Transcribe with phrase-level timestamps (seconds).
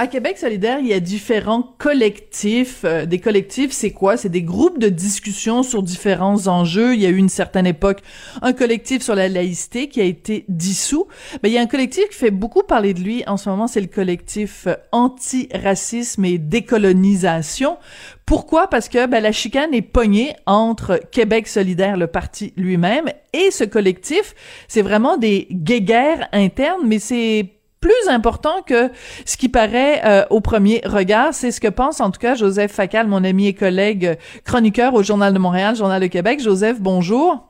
[0.00, 2.84] À Québec solidaire, il y a différents collectifs.
[2.84, 4.16] Euh, des collectifs, c'est quoi?
[4.16, 6.94] C'est des groupes de discussion sur différents enjeux.
[6.94, 8.00] Il y a eu une certaine époque
[8.40, 11.06] un collectif sur la laïcité qui a été dissous.
[11.42, 13.66] Mais il y a un collectif qui fait beaucoup parler de lui en ce moment,
[13.66, 17.76] c'est le collectif euh, anti-racisme et décolonisation.
[18.24, 18.68] Pourquoi?
[18.68, 23.64] Parce que ben, la chicane est pognée entre Québec solidaire, le parti lui-même, et ce
[23.64, 24.34] collectif.
[24.66, 28.90] C'est vraiment des guéguerres internes, mais c'est plus important que
[29.24, 31.32] ce qui paraît euh, au premier regard.
[31.32, 34.94] C'est ce que pense en tout cas Joseph Facal, mon ami et collègue euh, chroniqueur
[34.94, 36.40] au Journal de Montréal, Journal de Québec.
[36.40, 37.46] Joseph, bonjour.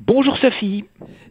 [0.00, 0.84] Bonjour Sophie.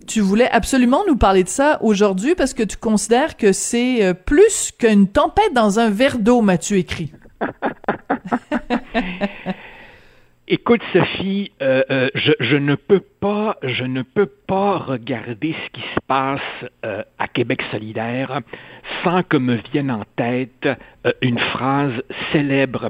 [0.08, 4.13] Tu voulais absolument nous parler de ça aujourd'hui parce que tu considères que c'est euh,
[4.13, 7.11] plus qu'une tempête dans un verre d'eau, m'as-tu écrit?
[10.52, 15.81] Écoute, Sophie, euh, euh, je, ne peux pas, je ne peux pas regarder ce qui
[15.81, 16.42] se passe
[16.83, 18.39] euh, à Québec solidaire
[19.03, 20.67] sans que me vienne en tête
[21.22, 22.89] une phrase célèbre.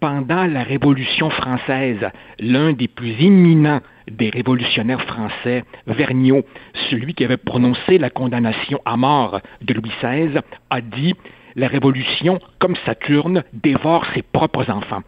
[0.00, 6.44] Pendant la Révolution française, l'un des plus éminents des révolutionnaires français, Vergniaud,
[6.90, 11.14] celui qui avait prononcé la condamnation à mort de Louis XVI, a dit
[11.56, 15.02] La Révolution, comme Saturne, dévore ses propres enfants.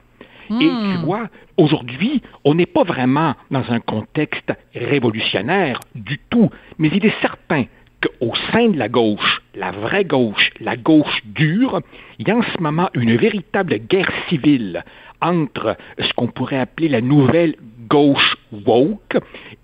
[0.51, 1.03] Et tu hmm.
[1.05, 7.21] vois, aujourd'hui, on n'est pas vraiment dans un contexte révolutionnaire du tout, mais il est
[7.21, 7.67] certain
[8.03, 11.81] qu'au sein de la gauche, la vraie gauche, la gauche dure,
[12.19, 14.83] il y a en ce moment une véritable guerre civile
[15.21, 17.55] entre ce qu'on pourrait appeler la nouvelle
[17.89, 19.19] gauche woke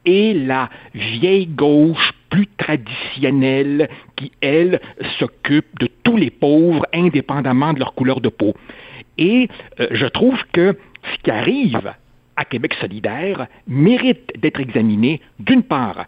[0.05, 4.81] et la vieille gauche plus traditionnelle qui, elle,
[5.19, 8.55] s'occupe de tous les pauvres indépendamment de leur couleur de peau.
[9.19, 9.49] Et
[9.81, 10.77] euh, je trouve que
[11.13, 11.93] ce qui arrive
[12.37, 16.05] à Québec solidaire mérite d'être examiné, d'une part,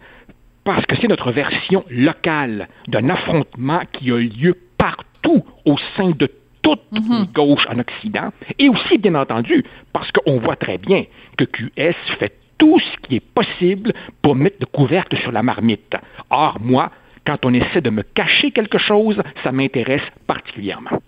[0.65, 6.31] parce que c'est notre version locale d'un affrontement qui a lieu partout au sein de
[6.62, 11.04] toutes les gauches en Occident, et aussi, bien entendu, parce qu'on voit très bien
[11.37, 15.97] que QS fait tout ce qui est possible pour mettre le couvercle sur la marmite.
[16.28, 16.91] Or, moi,
[17.25, 21.00] quand on essaie de me cacher quelque chose, ça m'intéresse particulièrement.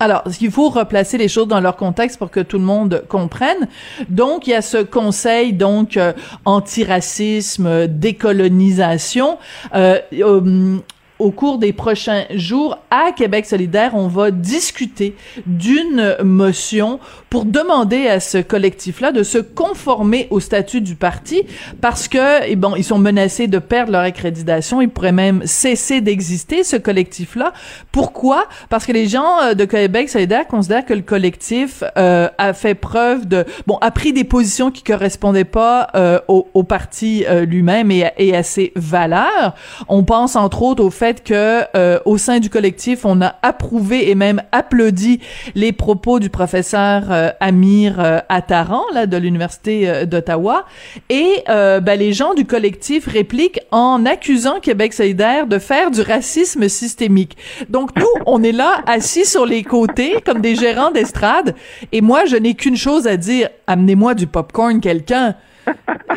[0.00, 3.68] Alors, il faut replacer les choses dans leur contexte pour que tout le monde comprenne.
[4.08, 6.14] Donc, il y a ce conseil donc euh,
[6.46, 9.38] antiracisme, décolonisation.
[9.74, 10.78] Euh, euh
[11.20, 15.14] au cours des prochains jours à Québec solidaire, on va discuter
[15.46, 16.98] d'une motion
[17.28, 21.42] pour demander à ce collectif-là de se conformer au statut du parti
[21.80, 24.80] parce que, et eh bon, ils sont menacés de perdre leur accréditation.
[24.80, 27.52] Ils pourraient même cesser d'exister, ce collectif-là.
[27.92, 28.46] Pourquoi?
[28.68, 32.74] Parce que les gens euh, de Québec solidaire considèrent que le collectif euh, a fait
[32.74, 38.10] preuve de, bon, a pris des positions qui correspondaient pas euh, au, parti lui-même et,
[38.18, 39.54] et à ses valeurs.
[39.88, 44.10] On pense entre autres au fait que euh, au sein du collectif, on a approuvé
[44.10, 45.20] et même applaudi
[45.54, 50.64] les propos du professeur euh, Amir euh, Attaran là de l'université d'Ottawa
[51.08, 56.68] et ben, les gens du collectif répliquent en accusant Québec solidaire de faire du racisme
[56.68, 57.36] systémique.
[57.68, 61.54] Donc nous, on est là assis sur les côtés comme des gérants d'estrade
[61.92, 65.34] et moi je n'ai qu'une chose à dire, amenez-moi du popcorn quelqu'un.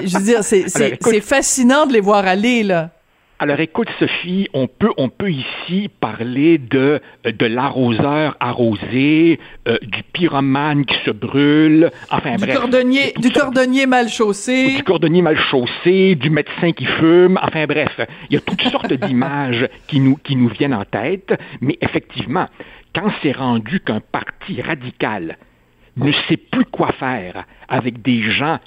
[0.04, 2.90] Je veux dire, c'est fascinant de les voir aller là.
[3.40, 10.04] Alors écoute Sophie, on peut, on peut ici parler de, de l'arroseur arrosé, euh, du
[10.04, 12.56] pyromane qui se brûle, enfin du bref.
[12.56, 14.76] Cordonnier, du cordonnier mal chaussé.
[14.76, 18.00] Du cordonnier mal chaussé, du médecin qui fume, enfin bref.
[18.30, 22.48] Il y a toutes sortes d'images qui nous, qui nous viennent en tête, mais effectivement,
[22.96, 25.38] quand c'est rendu qu'un parti radical
[25.98, 28.60] ne sait plus quoi faire avec des gens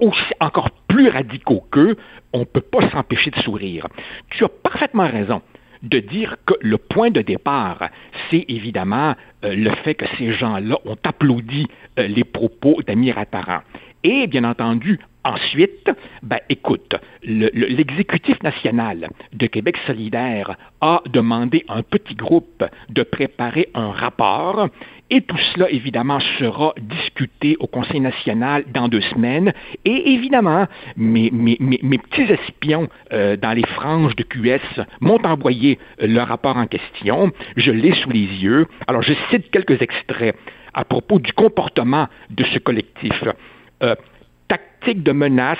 [0.00, 1.96] aussi, encore plus radicaux qu'eux,
[2.32, 3.86] on ne peut pas s'empêcher de sourire.
[4.30, 5.42] Tu as parfaitement raison
[5.82, 7.88] de dire que le point de départ,
[8.30, 11.66] c'est évidemment euh, le fait que ces gens-là ont applaudi
[11.98, 13.60] euh, les propos d'Amir Attaran.
[14.02, 15.90] Et bien entendu, ensuite,
[16.22, 23.68] ben, écoute, l'exécutif national de Québec solidaire a demandé à un petit groupe de préparer
[23.74, 24.68] un rapport
[25.10, 29.52] et tout cela, évidemment, sera discuté au Conseil national dans deux semaines.
[29.84, 30.66] Et évidemment,
[30.96, 36.66] mes, petits espions euh, dans les franges de QS m'ont envoyé euh, le rapport en
[36.66, 37.32] question.
[37.56, 38.66] Je l'ai sous les yeux.
[38.86, 40.36] Alors, je cite quelques extraits
[40.74, 43.24] à propos du comportement de ce collectif.
[43.82, 43.96] Euh,
[44.46, 45.58] tactique de menace,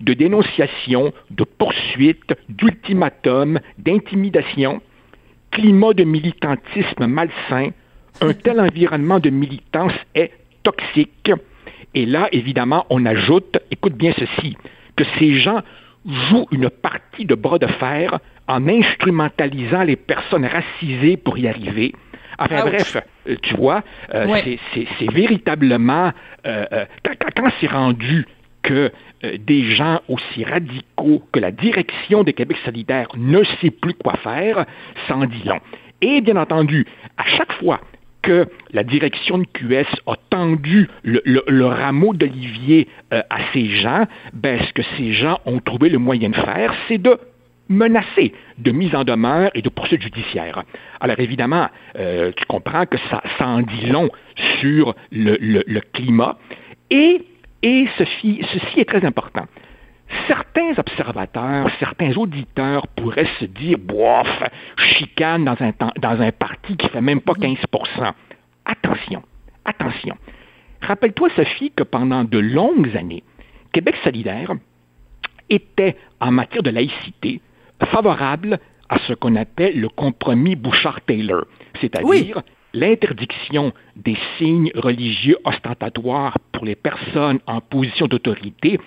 [0.00, 4.80] de dénonciation, de poursuite, d'ultimatum, d'intimidation,
[5.50, 7.70] climat de militantisme malsain,
[8.20, 10.32] un tel environnement de militance est
[10.62, 11.32] toxique
[11.94, 14.56] Et là, évidemment, on ajoute, écoute bien ceci,
[14.96, 15.60] que ces gens
[16.06, 18.18] jouent une partie de bras de fer
[18.48, 21.92] en instrumentalisant les personnes racisées pour y arriver.
[22.38, 22.96] Enfin bref,
[23.28, 23.82] euh, tu vois,
[24.14, 24.26] euh,
[24.74, 26.12] c'est véritablement,
[26.46, 28.26] euh, quand, c'est rendu
[28.62, 28.90] que
[29.22, 34.64] des gens aussi radicaux que la direction de Québec solidaire ne sait plus quoi faire,
[35.08, 35.60] sans dit long.
[36.00, 36.86] Et bien entendu,
[37.16, 37.80] à chaque fois
[38.22, 44.72] que la direction de QS a tendu le, rameau d'olivier à ces gens, ben, ce
[44.72, 47.18] que ces gens ont trouvé le moyen de faire, c'est de
[47.68, 50.62] menacé de mise en demeure et de poursuite judiciaire.
[51.00, 54.10] Alors évidemment, euh, tu comprends que ça, en dit long
[54.60, 56.38] sur le, climat.
[56.90, 57.22] Et,
[57.62, 59.46] et ceci, ceci est très important.
[60.26, 64.28] Certains observateurs, certains auditeurs pourraient se dire, bof,
[64.76, 68.12] chicane dans un, dans un parti qui fait même pas 15%
[68.64, 69.22] Attention,
[69.64, 70.16] attention.
[70.82, 73.24] Rappelle-toi, Sophie, que pendant de longues années,
[73.72, 74.52] Québec solidaire
[75.48, 77.40] était, en matière de laïcité,
[77.90, 81.44] favorable à ce qu'on appelle le compromis Bouchard-Taylor,
[81.80, 82.42] c'est-à-dire
[82.74, 88.78] l'interdiction des signes religieux ostentatoires pour les personnes en position d'autorité,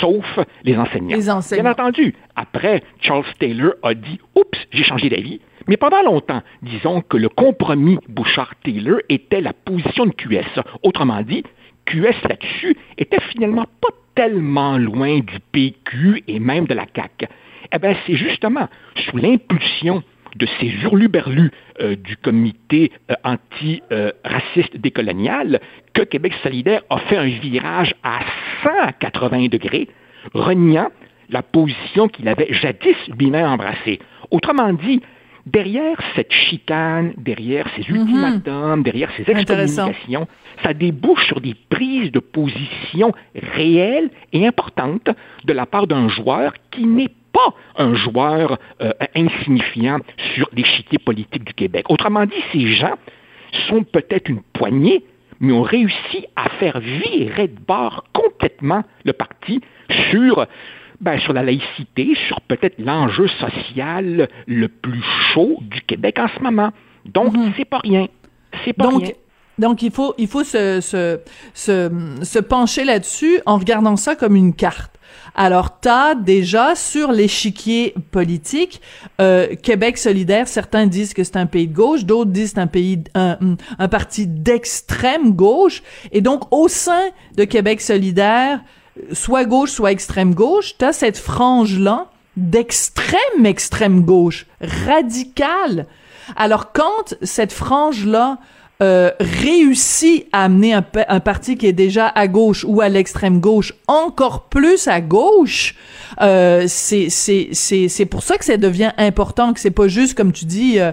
[0.00, 1.16] sauf les enseignants.
[1.16, 1.62] les enseignants.
[1.62, 5.40] Bien entendu, après, Charles Taylor a dit Oups, j'ai changé d'avis.
[5.66, 10.60] Mais pendant longtemps, disons que le compromis Bouchard-Taylor était la position de QS.
[10.82, 11.42] Autrement dit,
[11.86, 17.26] QS là-dessus était finalement pas tellement loin du PQ et même de la CAQ.
[17.72, 20.02] Eh bien, c'est justement sous l'impulsion
[20.36, 21.50] de ces hurluberlus
[21.80, 25.60] euh, du comité euh, anti-raciste décolonial
[25.92, 28.20] que Québec solidaire a fait un virage à
[28.62, 29.88] 180 degrés,
[30.32, 30.90] reniant
[31.30, 33.98] la position qu'il avait jadis lui-même embrassée.
[34.30, 35.00] Autrement dit,
[35.46, 38.00] derrière cette chicane, derrière ces mhm.
[38.00, 40.26] ultimatums, derrière ces excommunications,
[40.62, 45.10] ça débouche sur des prises de position réelles et importantes
[45.44, 49.98] de la part d'un joueur qui n'est pas un joueur euh, insignifiant
[50.34, 51.86] sur l'échiquier politique du Québec.
[51.90, 52.94] Autrement dit, ces gens
[53.68, 55.04] sont peut-être une poignée,
[55.40, 59.60] mais ont réussi à faire virer de bord complètement le parti
[60.10, 60.46] sur,
[61.00, 65.02] ben, sur la laïcité, sur peut-être l'enjeu social le plus
[65.32, 66.70] chaud du Québec en ce moment.
[67.04, 67.52] Donc, mhm.
[67.56, 68.06] c'est pas rien.
[68.64, 69.10] C'est pas rien.
[69.58, 71.20] Donc, il faut, il faut se, se,
[71.52, 71.90] se,
[72.22, 74.93] se pencher là-dessus en regardant ça comme une carte.
[75.34, 78.80] Alors, t'as déjà sur l'échiquier politique
[79.20, 80.46] euh, Québec solidaire.
[80.46, 83.38] Certains disent que c'est un pays de gauche, d'autres disent que c'est un pays, un,
[83.78, 85.82] un parti d'extrême gauche.
[86.12, 88.60] Et donc, au sein de Québec solidaire,
[89.12, 95.86] soit gauche, soit extrême gauche, t'as cette frange-là d'extrême extrême gauche, radicale.
[96.36, 98.38] Alors, quand cette frange-là
[98.84, 103.72] euh, réussit à amener un, parti qui est déjà à gauche ou à l'extrême gauche
[103.88, 105.74] encore plus à gauche,
[106.20, 110.14] euh, c'est c'est c'est c'est pour ça que ça devient important que c'est pas juste
[110.14, 110.92] comme tu dis euh,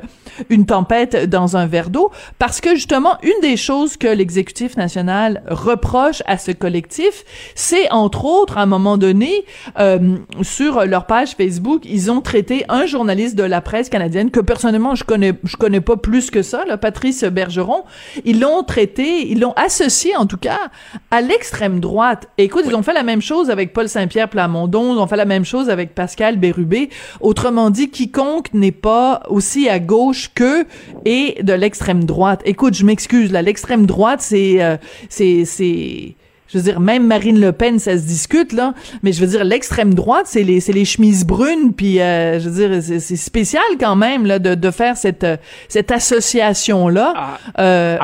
[0.49, 2.11] une tempête dans un verre d'eau.
[2.39, 8.23] Parce que justement une des choses que l'exécutif national reproche à ce collectif, c'est entre
[8.23, 9.43] autres à un moment donné
[9.79, 14.39] euh, sur leur page Facebook, ils ont traité un journaliste de la presse canadienne que
[14.39, 17.80] personnellement je connais je connais pas plus que ça, là, Patrice Bergeron,
[18.25, 20.69] ils l'ont traité, ils l'ont associé en tout cas
[21.09, 22.29] à l'extrême droite.
[22.37, 25.25] écoute, ils ont fait la même chose avec Paul Saint-Pierre Plamondon, ils ont fait la
[25.25, 26.89] même chose avec Pascal Bérubé.
[27.19, 30.65] Autrement dit, quiconque n'est pas aussi à gauche que
[31.05, 32.41] et de l'extrême droite.
[32.45, 34.77] Écoute, je m'excuse, là, l'extrême droite, c'est, euh,
[35.09, 36.15] c'est, c'est,
[36.51, 39.43] je veux dire, même Marine Le Pen, ça se discute, là, mais je veux dire,
[39.45, 43.63] l'extrême droite, c'est les, c'est les chemises brunes, puis euh, je veux dire, c'est, spécial
[43.79, 45.25] quand même, là, de, de faire cette,
[45.69, 47.13] cette association-là.
[47.15, 47.37] Ah.
[47.59, 47.97] Euh,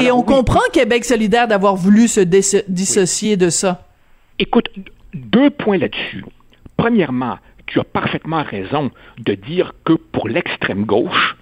[0.00, 3.82] et, on comprend Québec solidaire d'avoir voulu se dissocier de ça.
[4.38, 4.68] Écoute,
[5.14, 6.24] deux points là-dessus.
[6.76, 11.36] Premièrement, tu as parfaitement raison de dire que pour l'extrême gauche,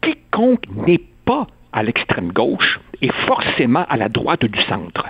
[0.00, 5.06] quiconque n'est pas à l'extrême gauche est forcément à la droite du centre.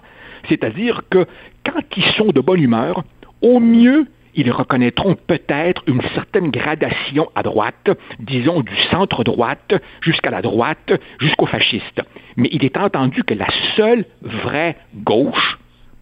[0.49, 1.27] C'est-à-dire que
[1.65, 3.05] quand ils sont de bonne humeur,
[3.43, 10.43] au mieux, ils reconnaîtront peut-être une certaine gradation à droite, disons du centre-droite jusqu'à la
[10.43, 12.03] droite, jusqu'aux fascistes.
[12.37, 15.59] Mais il est entendu que la seule vraie gauche,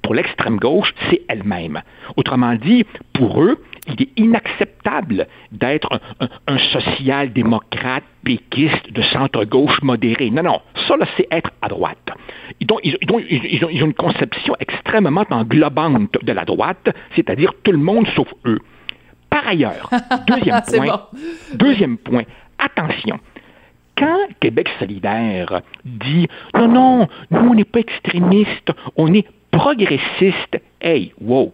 [0.08, 1.82] pour l'extrême gauche, c'est elle-même.
[2.16, 6.00] Autrement dit, pour eux, il est inacceptable d'être
[6.46, 10.30] un, social-démocrate péquiste de centre-gauche modéré.
[10.30, 12.08] Non, non, ça, c'est être à droite.
[12.58, 18.06] Ils ont, ils, ont, une conception extrêmement englobante de la droite, c'est-à-dire tout le monde
[18.16, 18.60] sauf eux.
[19.28, 19.90] Par ailleurs,
[20.26, 21.02] deuxième point,
[21.52, 22.22] deuxième point,
[22.58, 23.20] attention,
[23.98, 30.60] quand Québec solidaire dit non, non, nous on n'est pas extrémistes, on est progressiste.
[30.80, 31.52] Hey, wow!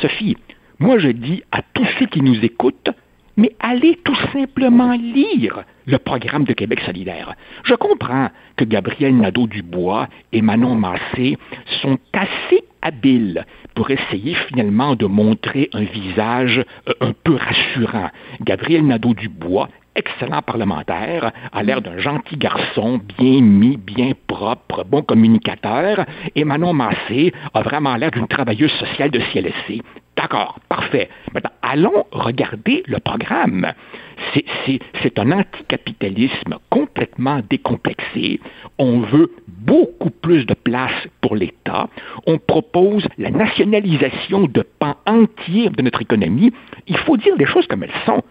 [0.00, 0.36] Sophie,
[0.78, 2.90] moi je dis à tous ceux qui nous écoutent,
[3.36, 7.34] mais allez tout simplement lire le programme de Québec solidaire.
[7.64, 11.38] Je comprends que Gabriel Nadeau-Dubois et Manon Massé
[11.82, 13.44] sont assez habiles
[13.74, 18.10] pour essayer finalement de montrer un visage euh, un peu rassurant.
[18.40, 26.06] Gabriel Nadeau-Dubois excellent parlementaire, a l'air d'un gentil garçon, bien mis, bien propre, bon communicateur,
[26.34, 29.82] et Manon Massé a vraiment l'air d'une travailleuse sociale de CLSC.
[30.16, 31.10] D'accord, parfait.
[31.34, 33.70] Maintenant, allons regarder le programme.
[35.04, 38.40] C'est un anticapitalisme complètement décomplexé.
[38.78, 41.90] On veut beaucoup plus de place pour l'État.
[42.26, 46.50] On propose la nationalisation de pans entiers de notre économie.
[46.86, 48.22] Il faut dire les choses comme elles sont.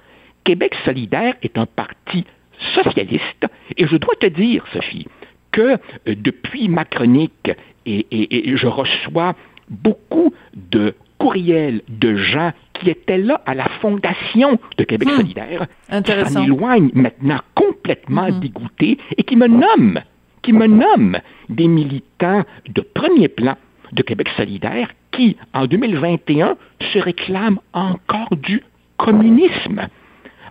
[0.43, 2.25] Québec solidaire est un parti
[2.73, 3.45] socialiste,
[3.77, 5.07] et je dois te dire, Sophie,
[5.51, 5.77] que euh,
[6.07, 7.51] depuis ma chronique,
[7.85, 9.35] et, je reçois
[9.69, 15.17] beaucoup de courriels de gens qui étaient là à la fondation de Québec hmm.
[15.17, 15.67] solidaire,
[16.03, 18.39] qui s'en éloignent maintenant complètement hmm.
[18.39, 20.01] dégoûtés et qui me nomment,
[20.41, 23.57] qui me nomment des militants de premier plan
[23.91, 26.55] de Québec solidaire qui, en 2021,
[26.93, 28.63] se réclament encore du
[28.97, 29.87] communisme.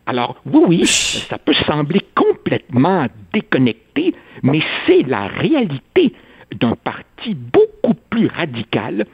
[0.06, 3.06] Alors, oui, oui, ça peut sembler complètement
[3.38, 6.12] déconnecté, mais c'est la réalité
[6.54, 9.06] d'un parti beaucoup plus radical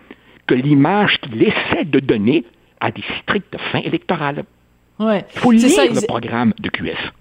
[0.46, 2.44] que l'image qu'il essaie de donner
[2.80, 4.44] à des strictes fins électorales.
[4.98, 5.24] Ouais.
[5.34, 7.12] Il faut lire le programme de QS.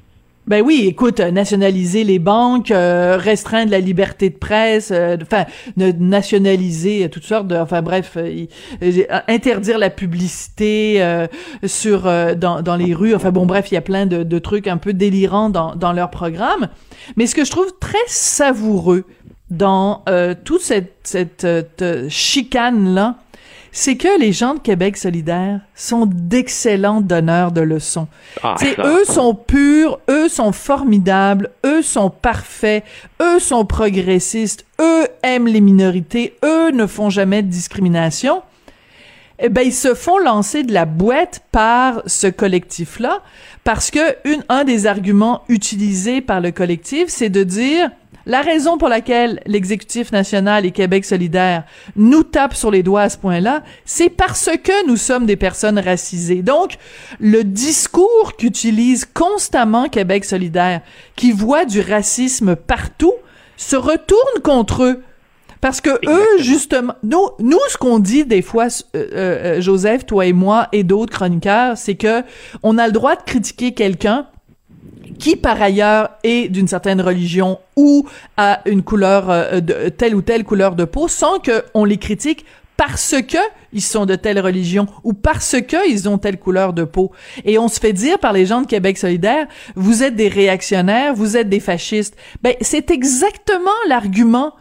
[0.46, 5.46] Ben oui, écoute, euh, nationaliser les banques, euh, restreindre la liberté de presse, euh, enfin
[5.78, 8.18] nationaliser toutes sortes de, enfin bref,
[9.30, 11.02] interdire la publicité
[11.66, 12.04] sur
[12.36, 14.78] dans, dans les rues, enfin bon bref, il y a plein de, de trucs un
[14.78, 16.68] peu délirants dans, dans leur programme.
[17.16, 19.06] Mais ce que je trouve très savoureux
[19.50, 20.04] dans
[20.44, 23.18] toute cette, cette chicane là,
[23.76, 28.08] c'est que les gens de Québec solidaire sont d'excellents donneurs de leçons.
[28.44, 32.84] Ah, eux sont purs, eux sont formidables, eux sont parfaits,
[33.20, 38.44] eux sont progressistes, eux aiment les minorités, eux ne font jamais de discrimination.
[39.40, 43.24] Eh ben, ils se font lancer de la boîte par ce collectif-là
[43.64, 47.90] parce que une, un des arguments utilisés par le collectif, c'est de dire
[48.26, 51.64] la raison pour laquelle l'exécutif national et Québec solidaire
[51.96, 55.80] nous tapent sur les doigts à ce point-là, c'est parce que nous sommes des personnes
[55.80, 56.42] racisées.
[56.42, 56.78] Donc,
[57.20, 60.82] le discours qu'utilise constamment Québec solidaire,
[61.16, 63.14] qui voit du racisme partout,
[63.58, 65.04] se retourne contre eux.
[65.62, 70.26] Parce que eux, justement, nous, nous, ce qu'on dit des fois, euh, euh, Joseph, toi
[70.26, 72.22] et moi et d'autres chroniqueurs, c'est que
[72.64, 74.28] on a le droit de critiquer quelqu'un
[75.14, 80.22] qui par ailleurs est d'une certaine religion ou a une couleur euh, de telle ou
[80.22, 82.46] telle couleur de peau sans que on les critique
[82.78, 83.38] parce que
[83.72, 87.12] ils sont de telle religion ou parce que ils ont telle couleur de peau.
[87.46, 91.14] Et on se fait dire par les gens de Québec solidaire, vous êtes des réactionnaires,
[91.14, 92.16] vous êtes des fascistes.
[92.42, 94.54] Ben, c'est exactement l'argument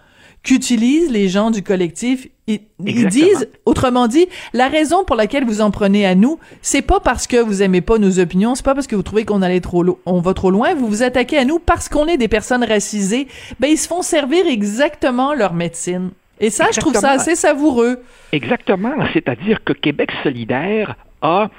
[0.43, 2.29] qu'utilisent les gens du collectif.
[2.49, 7.01] Ils, disent, autrement dit, la raison pour laquelle vous en prenez à nous, c'est pas
[7.01, 9.61] parce que vous aimez pas nos opinions, c'est pas parce que vous trouvez qu'on allait
[9.61, 12.65] trop, on va trop loin, vous vous attaquez à nous parce qu'on est des personnes
[12.65, 13.29] racisées.
[13.61, 16.11] Ben, ils se font servir exactement leur médecine.
[16.41, 18.03] Et ça, je trouve ça assez savoureux.
[18.33, 18.95] Exactement.
[19.13, 21.51] C'est-à-dire que Québec solidaire a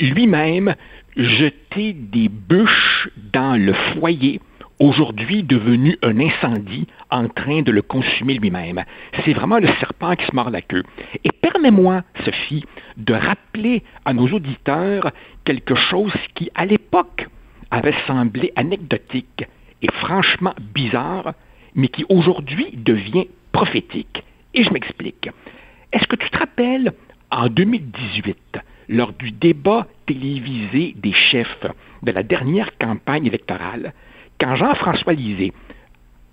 [0.00, 0.74] lui-même
[1.16, 4.40] jeté des bûches dans le foyer
[4.78, 8.84] aujourd'hui devenu un incendie en train de le consumer lui-même.
[9.24, 10.82] C'est vraiment le serpent qui se mord la queue.
[11.24, 12.64] Et permets-moi, Sophie,
[12.96, 15.10] de rappeler à nos auditeurs
[15.44, 17.26] quelque chose qui, à l'époque,
[17.70, 19.44] avait semblé anecdotique
[19.82, 21.34] et franchement bizarre,
[21.74, 24.22] mais qui aujourd'hui devient prophétique.
[24.54, 25.28] Et je m'explique.
[25.92, 26.92] Est-ce que tu te rappelles,
[27.30, 31.66] en 2018, lors du débat télévisé des chefs
[32.02, 33.92] de la dernière campagne électorale,
[34.40, 35.52] quand Jean-François Lisée,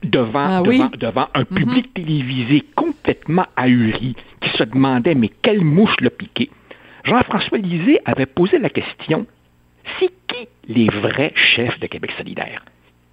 [0.04, 1.58] devant, ah devant, un mhm.
[1.58, 6.50] public télévisé complètement ahuri, qui se demandait mais quelle mouche l'a piqué,
[7.06, 9.26] Jean-François Lisée avait posé la question
[10.00, 12.64] c'est qui les vrais chefs de Québec solidaire?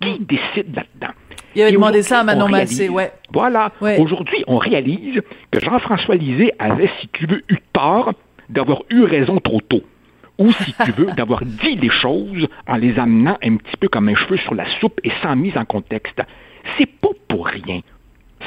[0.00, 0.24] Qui mm.
[0.24, 1.14] décide là-dedans?
[1.54, 3.12] Il avait demandé ça à Manon Massé, ouais.
[3.32, 3.72] Voilà.
[3.98, 5.20] Aujourd'hui, on réalise
[5.50, 8.12] que Jean-François Lisée avait, si tu veux, eu tort
[8.48, 9.82] d'avoir eu raison trop tôt
[10.40, 14.08] ou si tu veux, d'avoir dit les choses en les amenant un petit peu comme
[14.08, 16.20] un cheveu sur la soupe et sans mise en contexte.
[16.76, 17.80] C'est pas pour rien.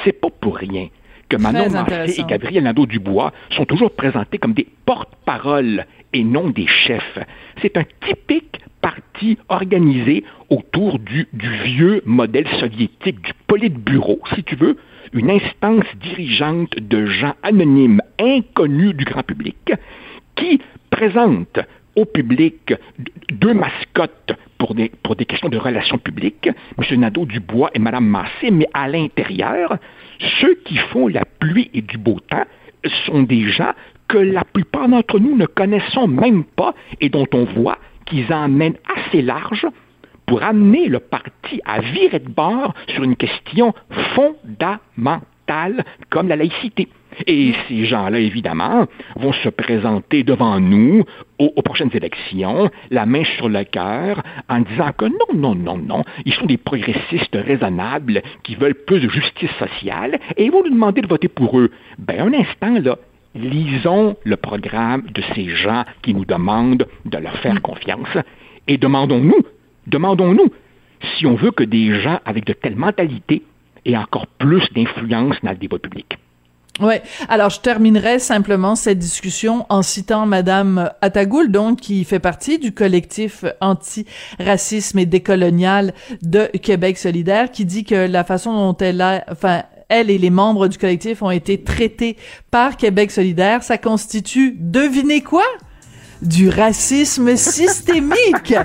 [0.03, 0.89] C'est pas pour rien
[1.29, 6.67] que Manon Massé et Gabriel Nadeau-Dubois sont toujours présentés comme des porte-paroles et non des
[6.67, 7.19] chefs.
[7.61, 14.55] C'est un typique parti organisé autour du, du vieux modèle soviétique, du politburo, si tu
[14.55, 14.77] veux,
[15.13, 19.73] une instance dirigeante de gens anonymes, inconnus du grand public,
[20.35, 20.59] qui
[20.89, 21.59] présente
[21.95, 22.73] au public
[23.31, 26.99] deux mascottes pour des, questions de relations publiques, M.
[26.99, 29.75] Nadeau-Dubois et Mme Massé, mais à l'intérieur,
[30.39, 32.45] ceux qui font la pluie et du beau temps
[33.05, 33.73] sont des gens
[34.07, 38.77] que la plupart d'entre nous ne connaissons même pas et dont on voit qu'ils emmènent
[38.95, 39.65] assez large
[40.25, 43.73] pour amener le parti à virer de bord sur une question
[44.15, 46.87] fondamentale comme la laïcité.
[47.27, 51.03] Et ces gens-là, évidemment, vont se présenter devant nous
[51.39, 56.03] aux, prochaines élections, la main sur le cœur, en disant que non, non, non, non,
[56.25, 60.71] ils sont des progressistes raisonnables qui veulent plus de justice sociale, et ils vont nous
[60.71, 61.71] demander de voter pour eux.
[61.97, 62.97] Ben, un instant, là,
[63.35, 68.17] lisons le programme de ces gens qui nous demandent de leur faire confiance,
[68.67, 69.43] et demandons-nous
[69.87, 70.51] Demandons-nous
[71.17, 73.43] si on veut que des gens avec de telles mentalités
[73.85, 76.17] aient encore plus d'influence dans le débat public.
[76.79, 77.03] Ouais.
[77.29, 82.73] Alors, je terminerai simplement cette discussion en citant Madame Atagoul, donc, qui fait partie du
[82.73, 89.23] collectif anti-racisme et décolonial de Québec solidaire, qui dit que la façon dont elle a,
[89.29, 92.17] enfin, elle et les membres du collectif ont été traités
[92.49, 95.45] par Québec solidaire, ça constitue, devinez quoi?
[96.21, 98.55] du racisme systémique.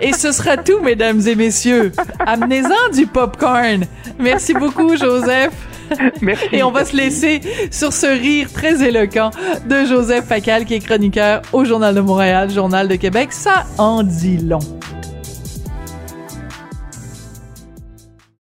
[0.00, 1.92] Et ce sera tout, mesdames et messieurs.
[2.18, 3.86] Amenez-en du popcorn.
[4.18, 5.52] Merci beaucoup, Joseph.
[6.52, 7.40] Et on va se laisser
[7.70, 9.30] sur ce rire très éloquent
[9.68, 13.32] de Joseph Facal, qui est chroniqueur au Journal de Montréal, Journal de Québec.
[13.32, 14.60] Ça en dit long.